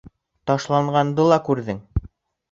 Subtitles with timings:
[0.51, 1.83] «Ташланғанды ла күрҙең?»